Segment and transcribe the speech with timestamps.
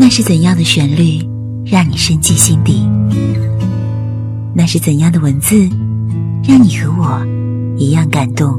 [0.00, 1.22] 那是怎样的旋律，
[1.66, 2.88] 让你深记心底？
[4.54, 5.68] 那是怎样的文字，
[6.42, 7.22] 让你和我
[7.76, 8.58] 一样感动？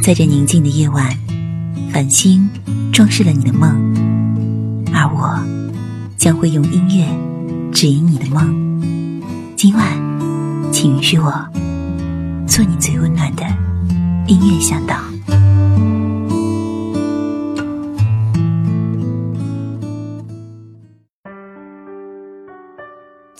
[0.00, 1.18] 在这宁静的夜晚，
[1.92, 2.48] 繁星
[2.92, 3.68] 装饰了你的梦，
[4.92, 5.44] 而我
[6.16, 7.04] 将会用音乐
[7.72, 8.80] 指引你的梦。
[9.56, 9.84] 今晚，
[10.70, 11.32] 请允许我
[12.46, 13.42] 做你最温暖的
[14.28, 14.94] 音乐向导。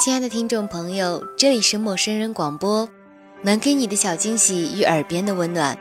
[0.05, 2.87] 亲爱的听众朋友，这里是陌生人广播，
[3.41, 5.79] 能给你的小惊喜与耳边的温暖。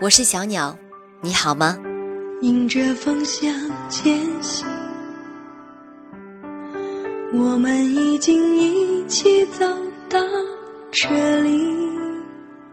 [0.00, 0.76] 我是小鸟，
[1.20, 1.78] 你好吗？
[2.40, 3.54] 迎着风向
[3.88, 4.66] 前行，
[7.32, 9.64] 我们已经一起走
[10.10, 10.18] 到
[10.90, 11.64] 这里。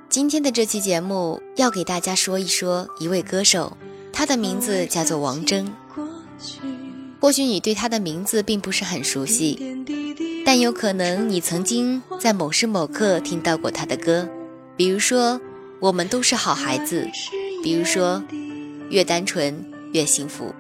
[0.09, 3.77] 今天的这期节目要给大家说一说一位歌手，
[4.11, 5.67] 他的名字叫做王铮。
[7.19, 9.59] 或许你对他的名字并不是很熟悉，
[10.45, 14.27] 但有可能你曾经在某时某刻听到过他的歌，
[14.75, 15.39] 比如说。
[15.81, 17.07] 我们都是好孩子，
[17.63, 18.21] 比如说，
[18.89, 20.53] 越单纯越幸福。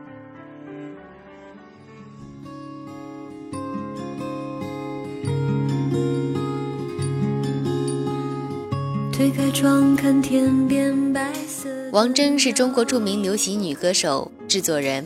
[9.11, 11.67] 推开窗看天边白色。
[11.91, 15.03] 王铮是中国著名流行女歌手、制作人。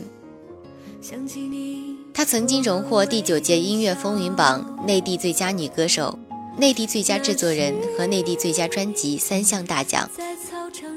[2.14, 6.18] 她曾经荣获第九届音乐风云榜内地最佳女歌手。
[6.56, 10.08] 内地最佳制作人和内地最佳专辑三项大奖，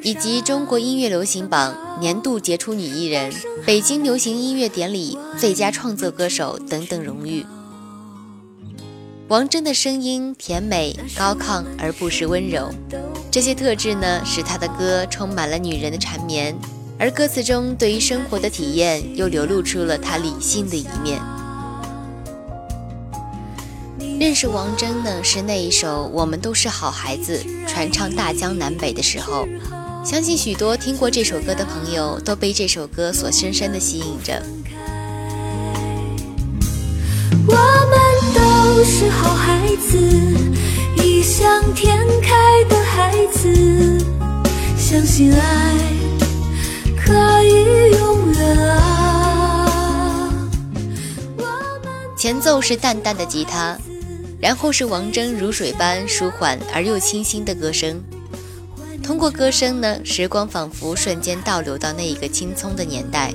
[0.03, 3.33] 以及中国音乐流行榜年度杰出女艺人、
[3.65, 7.43] 北京流行音乐典礼最佳创作歌手等等荣誉。
[9.29, 12.69] 王铮的声音甜美高亢而不失温柔，
[13.31, 16.55] 这些特质呢，使她的歌充满了女人的缠绵，
[16.99, 21.21] 而歌词中对于生活的体验又流露出了他理性的一面。
[24.19, 29.47] 认识王铮呢，是那一首《我们都是好孩子》传唱大江南北的时候，
[30.03, 34.41] 相信许多听过这首歌的朋友都被这首歌所深深的吸引着。
[37.45, 39.99] 我们都是好孩子，
[41.03, 44.03] 异想天开的孩子，
[44.79, 45.75] 相信爱
[47.07, 50.33] 可以永远啊。
[52.17, 53.77] 前奏是淡淡的吉他。
[54.39, 57.99] 然后是王铮如水般舒缓而又清新的歌声，
[59.03, 63.33] 通过歌声呢，时光仿佛瞬间倒流到那一个青葱的年代。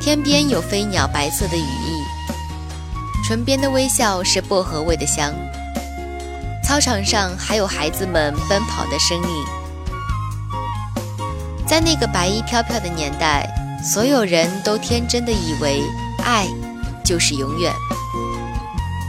[0.00, 5.34] 天边有飞鸟白色的羽翼，唇边的微笑是薄荷味的香。
[6.64, 9.57] 操场上还有孩子们奔跑的身影。
[11.68, 13.46] 在那个白衣飘飘的年代，
[13.84, 15.82] 所有人都天真的以为
[16.24, 16.46] 爱
[17.04, 17.70] 就是永远。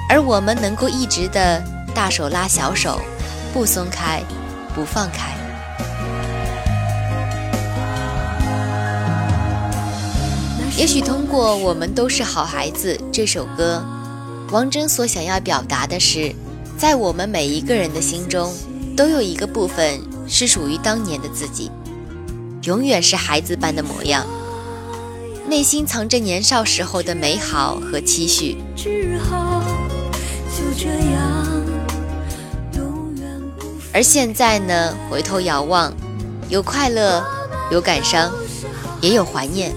[0.09, 1.63] 而我们能够一直的
[1.95, 2.99] 大手拉小手，
[3.53, 4.21] 不松开，
[4.75, 5.33] 不放开。
[10.77, 13.81] 也许通过《我们都是好孩子》这首歌，
[14.51, 16.35] 王铮所想要表达的是，
[16.77, 18.53] 在我们每一个人的心中，
[18.97, 21.71] 都有一个部分是属于当年的自己，
[22.63, 24.27] 永远是孩子般的模样，
[25.47, 28.57] 内心藏着年少时候的美好和期许。
[33.93, 34.93] 而现在呢？
[35.09, 35.91] 回头遥望，
[36.49, 37.23] 有快乐，
[37.71, 38.31] 有感伤，
[39.01, 39.73] 也有怀念。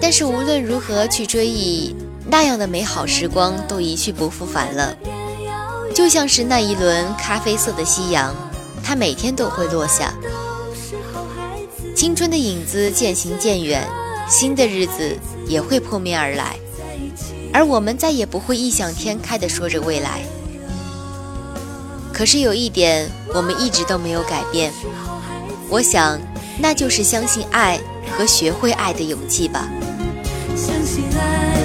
[0.00, 1.94] 但是无论如何去追忆，
[2.26, 4.94] 那样的美好时光都一去不复返了。
[5.94, 8.34] 就像是那一轮咖啡色的夕阳，
[8.84, 10.12] 它每天都会落下。
[11.98, 13.84] 青春的影子渐行渐远，
[14.28, 16.54] 新的日子也会扑面而来。
[17.52, 20.20] 而我们再也不会异想天开地说着未来。
[22.12, 24.72] 可是有一点，我们一直都没有改变。
[25.68, 26.16] 我想，
[26.60, 27.80] 那就是相信爱
[28.16, 29.68] 和学会爱的勇气吧。
[30.54, 31.58] 相信爱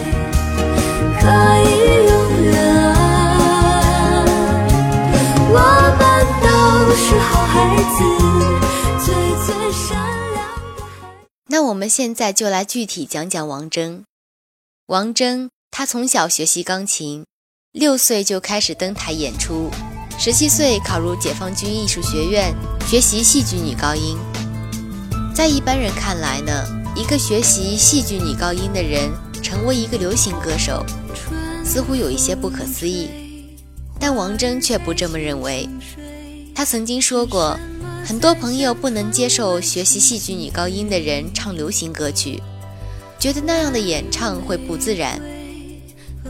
[1.21, 1.27] 可
[1.69, 2.57] 以永远
[2.87, 4.25] 啊！
[5.53, 5.59] 我
[5.99, 6.49] 们都
[6.95, 8.01] 是好孩子，
[11.53, 14.05] 那我们现在就来具体讲讲王铮。
[14.87, 15.49] 王铮。
[15.69, 17.27] 她从小学习钢琴，
[17.71, 19.69] 六岁就开始登台演出，
[20.17, 22.51] 十七岁考入解放军艺术学院
[22.87, 24.17] 学习戏剧女高音。
[25.35, 26.65] 在一般人看来呢，
[26.95, 29.11] 一个学习戏剧女高音的人
[29.43, 30.83] 成为一个流行歌手，
[31.63, 33.11] 似乎有一些不可思议。
[33.99, 35.69] 但王铮却不这么认为。
[36.55, 37.59] 他曾经说过，
[38.05, 42.41] 很多朋友不能接受学习戏剧女高音的人唱流行歌曲。
[43.17, 45.21] 觉得那样的演唱会不自然。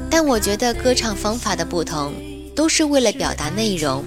[0.09, 2.13] 但我觉得歌唱方法的不同，
[2.55, 4.03] 都是为了表达内容。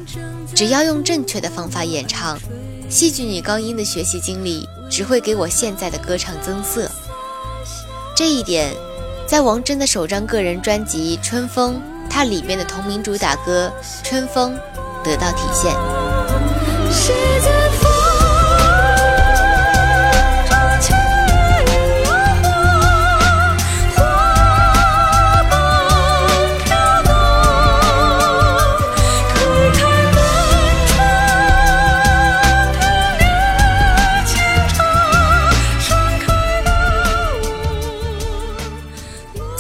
[0.55, 2.39] 只要用正确的方法演唱，
[2.89, 6.89] 戏剧女高音的学习经历只会给我现在的歌唱增色。
[8.17, 8.73] 这一点，
[9.27, 11.75] 在王真的首张个人专辑《春风》，
[12.09, 13.73] 它里边的同名主打歌
[14.09, 14.55] 《春风》
[15.05, 15.75] 得到体现。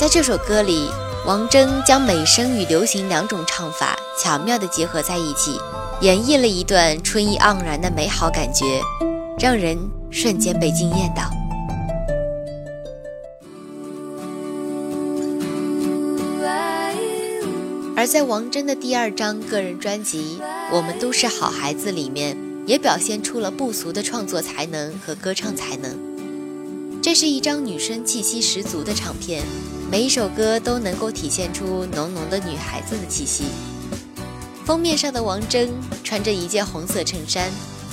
[0.06, 0.88] 在这首歌里，
[1.26, 5.58] 王铮将美声与流行两种唱法巧妙地结合在一起，
[6.00, 8.80] 演绎了一段春意盎然的美好感觉，
[9.40, 9.76] 让人
[10.12, 11.28] 瞬间被惊艳到。
[17.96, 20.38] 而在王铮的第二张个人专辑
[20.70, 26.15] 《我们都是好孩子》里面，也表现出了不俗的创作才能和歌唱才能。
[27.06, 29.44] 这是一张女生气息十足的唱片。
[29.88, 33.44] 每一首歌都能够体现出浓浓的女孩子的气息。
[34.64, 35.68] 封面上的王铮
[36.02, 37.48] 穿着一件红色衬衫，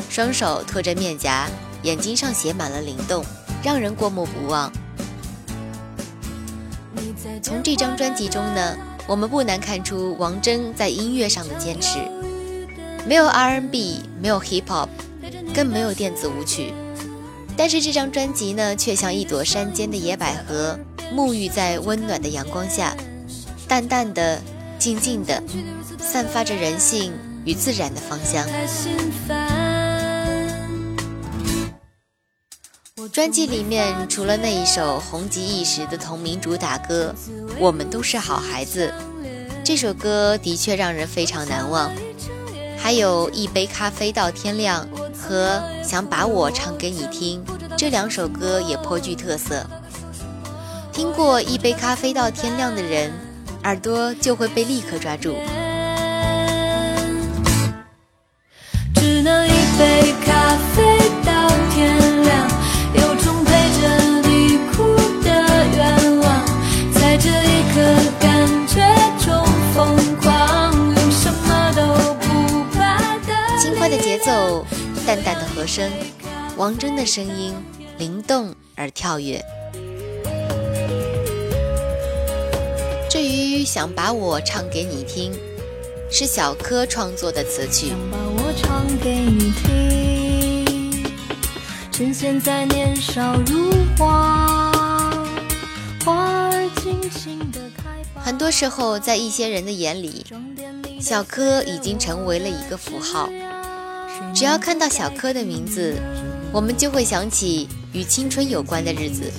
[0.10, 1.48] 双手托着面颊，
[1.84, 3.24] 眼睛上写满了灵动，
[3.64, 4.74] 让人过目不忘。
[7.44, 8.76] 从这张专辑中呢，
[9.06, 12.00] 我们不难看出王铮在音乐上的坚持，
[13.08, 14.90] 没有 R&B，没有 Hip Hop，
[15.54, 16.74] 更没有电子舞曲，
[17.56, 20.78] 但是这张专辑呢，却像一朵山间的野百合。
[21.14, 22.98] 沐浴在温暖的阳光下，
[23.68, 24.42] 淡淡的、
[24.80, 25.44] 静静的，
[26.00, 27.14] 散发着人性
[27.46, 28.48] 与自然的芳香。
[33.12, 37.14] 专辑里面除了那一首红极一时的同名主打歌
[37.60, 38.92] 《我们都是好孩子》，
[39.64, 41.92] 这首歌的确让人非常难忘。
[42.76, 44.88] 还有一杯咖啡到天亮
[45.24, 47.42] 和想把我唱给你听
[47.78, 49.66] 这两首歌也颇具特色。
[50.92, 53.12] 听过一杯咖啡到天亮的人，
[53.64, 55.36] 耳朵就会被立刻抓住。
[75.64, 75.90] 和声，
[76.58, 77.56] 王铮的声音
[77.98, 79.42] 灵动而跳跃。
[83.10, 85.32] 至于想把我唱给你听，
[86.12, 87.94] 是小柯创作的词曲
[91.94, 94.70] 趁现在年少如花
[96.04, 97.62] 花儿尽情的。
[98.16, 100.26] 很多时候，在一些人的眼里，
[101.00, 103.30] 小柯已经成为了一个符号。
[104.44, 105.96] 只要看到小柯的名字，
[106.52, 109.32] 我们就会想起与青春有关的日子。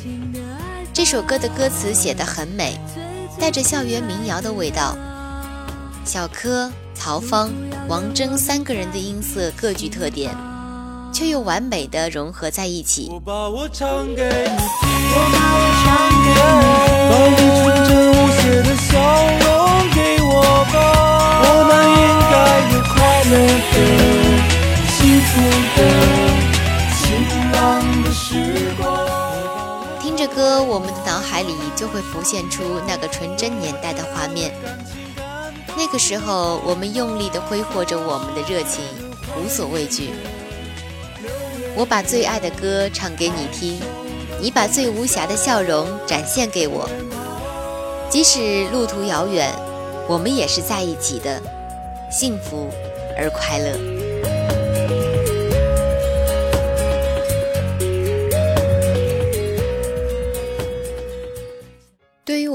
[0.94, 2.80] 这首歌的歌词写得很美。
[3.38, 4.96] 带着校园民谣的味道，
[6.06, 7.50] 小柯、曹芳、
[7.86, 10.34] 王铮三个人的音色各具特点，
[11.12, 13.10] 却又完美的融合在一起。
[13.12, 14.56] 我把我唱给你，
[15.04, 15.20] 我，
[21.69, 22.36] 们应该
[22.72, 24.13] 有快乐、
[25.34, 25.82] 幸福的、
[26.94, 29.05] 晴朗的时光。
[30.34, 34.53] 歌，我们的脑海里就会浮现出那个纯真年代的画面。
[35.76, 38.82] 那个时候，我们用力地挥霍着我们的热情，
[39.36, 40.10] 无所畏惧。
[41.76, 43.81] 我把最爱的歌唱给你听，
[44.41, 46.88] 你把最无瑕的笑容展现给我。
[48.08, 49.53] 即使路途遥远，
[50.08, 51.41] 我们也是在一起的，
[52.10, 52.70] 幸福
[53.17, 53.94] 而快乐。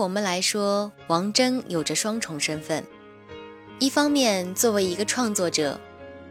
[0.10, 2.84] 们来说，王铮有着双重身份。
[3.80, 5.80] 一方面，作为一个创作者，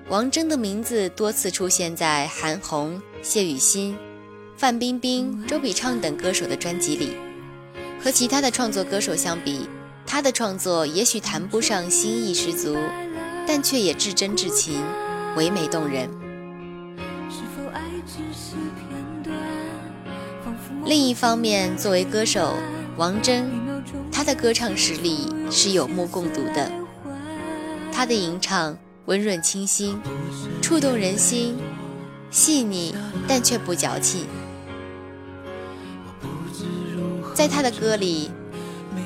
[0.08, 3.96] 王铮的名字多次出现在韩红、谢雨欣、
[4.56, 7.16] 范冰冰、周笔畅等歌手的专辑里。
[8.02, 9.68] 和其他的创作歌手相比，
[10.06, 12.76] 他的创作也许谈不上新意十足，
[13.46, 14.82] 但却也至真至情，
[15.36, 16.08] 唯美动人。
[20.84, 22.54] 另一方面，作为歌手，
[22.96, 23.67] 王铮，他
[24.28, 26.70] 的歌唱实力是有目共睹的。
[27.90, 29.98] 他的吟唱温润清新，
[30.60, 31.56] 触动人心，
[32.30, 32.94] 细腻
[33.26, 34.26] 但却不矫情。
[37.34, 38.30] 在他的歌里，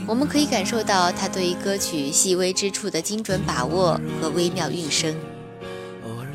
[0.08, 5.14] 我们可以感受到他对于歌曲细微之处的精准把握和微妙韵声。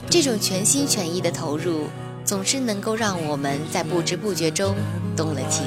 [0.09, 1.87] 这种全心全意的投入，
[2.23, 4.73] 总是能够让我们在不知不觉中
[5.17, 5.65] 动了情。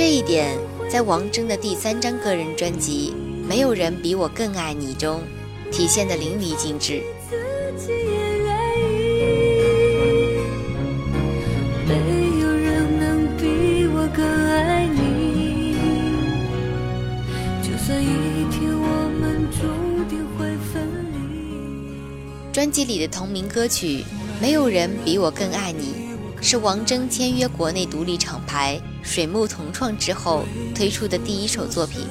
[0.00, 0.56] 这一点，
[0.90, 3.12] 在王铮的第三张个人专辑
[3.46, 5.20] 《没有人比我更爱你》中，
[5.70, 7.02] 体现的淋漓尽致。
[22.50, 23.98] 专辑里的同名歌曲
[24.40, 25.92] 《没有人比我更爱你》，
[26.42, 30.44] 是王铮签约国内独立厂牌水木同创之后
[30.74, 32.06] 推出的第一首作品。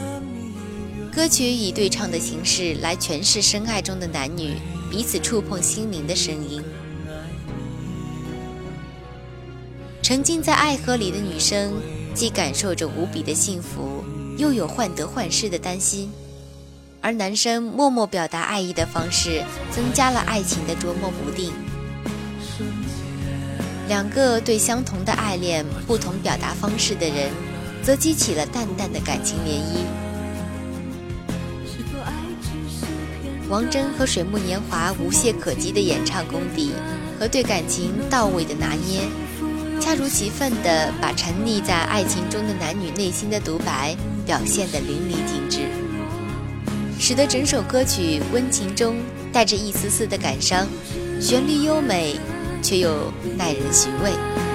[1.11, 4.53] 歌曲以对唱的形式来诠释深爱中的男女
[4.89, 6.63] 彼此触碰心灵的声音。
[10.01, 11.73] 沉浸在爱河里的女生，
[12.13, 14.03] 既感受着无比的幸福，
[14.37, 16.11] 又有患得患失的担心。
[17.01, 21.51] 而男生默默表达爱意的方式，增加了爱情的捉摸不定。
[23.89, 27.31] 两个对相同的爱恋、不同表达方式的人，
[27.83, 29.83] 则激起了淡淡的感情涟漪。
[33.49, 36.71] 王铮和水木年华无懈可击的演唱功底
[37.19, 39.01] 和对感情到位的拿捏，
[39.81, 45.61] 恰如其分地把沉溺在爱情中的男女内心的独白表现得淋漓尽致。
[46.99, 48.97] 使得整首歌曲温情中
[49.33, 50.67] 带着一丝丝的感伤，
[51.19, 52.19] 旋律优美，
[52.61, 54.48] 却又耐人寻味。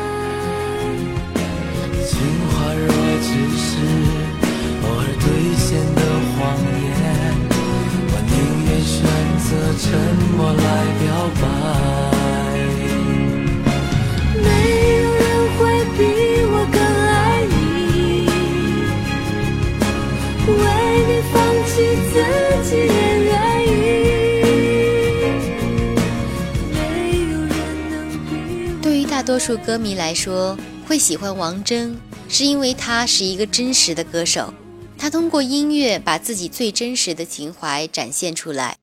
[29.35, 31.93] 多数歌迷来说，会喜欢王铮，
[32.29, 34.55] 是因为他是一个真实的歌手。
[34.97, 38.76] 他通过音乐把自己最真实的情怀展现出来，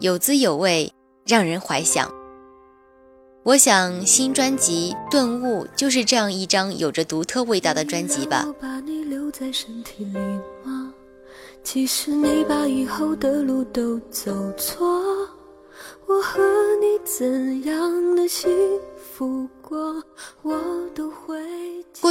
[0.00, 0.90] 有滋有味，
[1.26, 2.10] 让人怀想。
[3.42, 8.46] 我想新专辑《顿悟》就是这样一张有着独特味道的专辑吧。
[11.62, 14.86] 其实你把以后的路都走错，
[16.06, 16.40] 我和
[16.80, 18.50] 你怎样的幸
[19.12, 20.04] 福过，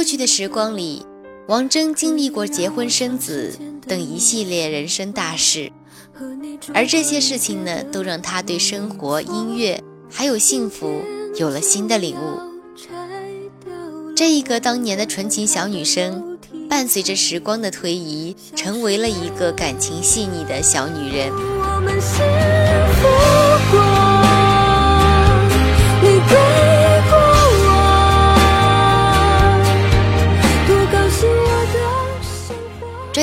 [0.04, 1.06] 去的时光里，
[1.48, 5.70] 王铮经历过结婚生子等一系列人生大事，
[6.74, 11.00] 而这些事情呢，都让他对生活、音乐还有幸福
[11.36, 12.40] 有了新的领悟。
[14.16, 16.30] 这一个当年的纯情小女生。
[16.66, 21.30] 伴随着时光的推移，成为了一个感情细腻的小女人。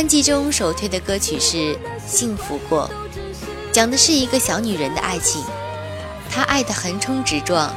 [0.01, 1.57] 专辑中首推的歌曲是
[2.07, 2.89] 《幸福过》，
[3.71, 5.43] 讲的是一个小女人的爱情。
[6.27, 7.71] 她爱得横冲直撞，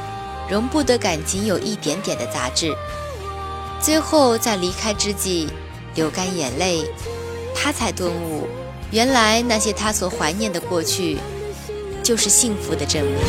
[0.49, 2.75] 容不得感情有一点点的杂质。
[3.79, 5.47] 最后在离开之际。
[5.93, 6.89] 流干眼泪，
[7.53, 8.47] 她才顿悟，
[8.89, 11.19] 原来那些她所怀念的过去，
[12.01, 13.21] 就是幸福的证明。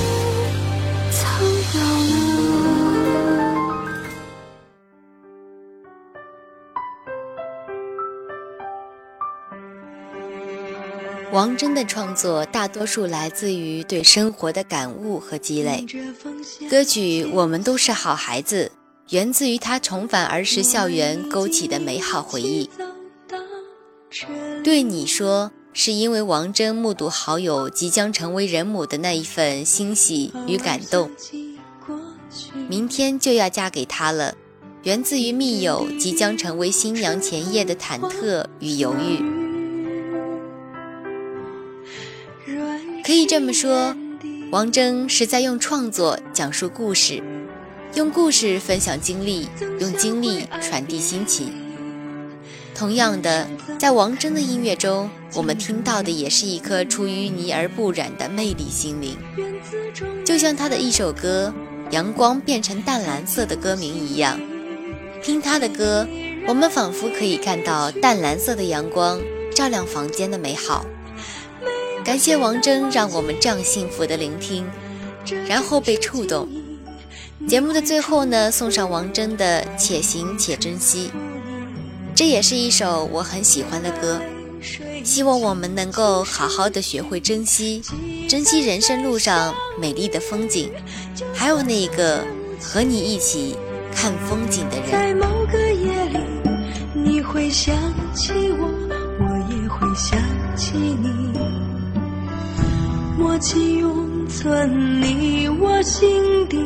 [11.37, 15.85] 王铮的创作大多数来自于对生活的感悟和积累。
[16.71, 18.73] 歌曲《我们都是好孩子》。
[19.15, 22.71] 源自于他重返儿时校园勾起的美好回忆。
[24.65, 31.11] 对你说，是因为王铮目睹好友即将成为人母的那一份欣喜与感动。
[32.67, 34.35] 明天就要嫁给他了，
[34.85, 39.36] 源自于密友即将成为新娘前夜的忐忑与犹豫。
[43.07, 43.95] 可以这么说，
[44.51, 47.23] 王铮是在用创作讲述故事。
[47.95, 49.47] 用故事分享经历，
[49.79, 51.53] 用经历传递心情。
[52.75, 53.47] 同样的，
[53.79, 59.17] 在王铮的音乐中，我们听到的也是一颗出淤泥而不染的魅力心灵。
[60.25, 61.55] 就像他的一首歌
[61.93, 64.37] 《阳光变成淡蓝色》的歌名一样，
[65.23, 66.05] 听他的歌，
[66.49, 69.21] 我们仿佛可以看到淡蓝色的阳光
[69.55, 70.85] 照亮房间的美好。
[72.07, 74.65] 感谢王铮让我们这样幸福的聆听，
[75.49, 76.49] 然后被触动。
[77.49, 81.11] 节目的最后呢，送上王铮的《且行且珍惜》，
[82.15, 84.23] 这也是一首我很喜欢的歌。
[85.03, 87.83] 希望我们能够好好的学会珍惜，
[88.29, 90.71] 珍惜人生路上美丽的风景，
[91.35, 92.25] 还有那个
[92.63, 93.57] 和你一起
[93.93, 94.93] 看风景的人。
[94.93, 96.21] 在某个夜里，
[96.95, 97.75] 你会想
[98.15, 98.69] 起我，
[99.19, 100.17] 我也会想
[100.57, 101.11] 起你，
[103.17, 106.59] 默契永存你我心底，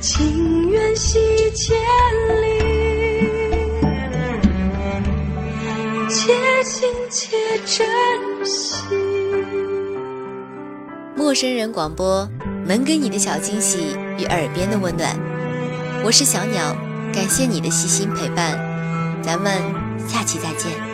[0.00, 1.18] 情缘系
[1.54, 1.76] 千
[2.40, 3.28] 里。
[6.08, 6.32] 且
[6.64, 7.36] 行且
[7.66, 7.86] 珍
[8.46, 8.82] 惜。
[11.14, 12.26] 陌生人广播
[12.64, 15.14] 能给你的小惊喜与耳边的温暖，
[16.02, 16.74] 我是小鸟，
[17.12, 18.58] 感谢你的细心陪伴，
[19.22, 19.52] 咱们
[20.08, 20.93] 下期再见。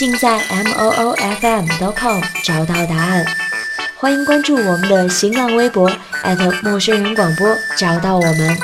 [0.00, 3.22] 尽在 m o o f m dot com 找到答案。
[3.98, 5.92] 欢迎关注我们的新浪微博
[6.62, 8.58] 陌生人广播，找到我们。